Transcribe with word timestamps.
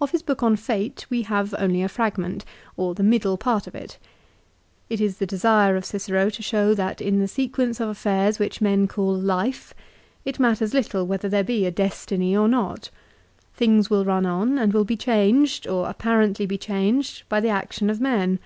Of 0.00 0.12
his 0.12 0.22
book 0.22 0.42
on 0.42 0.56
fate 0.56 1.04
we 1.10 1.24
have 1.24 1.54
only 1.58 1.82
a 1.82 1.88
fragment, 1.90 2.42
or 2.78 2.94
the 2.94 3.02
middle 3.02 3.36
part 3.36 3.66
of 3.66 3.74
it. 3.74 3.98
It 4.88 4.98
is 4.98 5.18
the 5.18 5.26
desire 5.26 5.76
of 5.76 5.84
Cicero 5.84 6.30
to 6.30 6.42
show 6.42 6.72
that 6.72 7.02
in 7.02 7.18
the 7.18 7.28
sequence 7.28 7.78
of 7.78 7.90
affairs 7.90 8.38
which 8.38 8.62
men 8.62 8.88
call 8.88 9.12
Life, 9.14 9.74
it 10.24 10.40
matters 10.40 10.72
little 10.72 11.06
whether 11.06 11.28
there 11.28 11.44
be 11.44 11.66
a 11.66 11.70
Destiny 11.70 12.34
or 12.34 12.48
not. 12.48 12.88
Things 13.52 13.90
will 13.90 14.06
run 14.06 14.24
on, 14.24 14.56
and 14.56 14.72
will 14.72 14.86
be 14.86 14.96
changed, 14.96 15.66
or 15.66 15.86
apparently 15.86 16.46
be 16.46 16.56
changed, 16.56 17.28
by 17.28 17.38
the 17.38 17.50
action 17.50 17.90
of 17.90 18.00
men. 18.00 18.38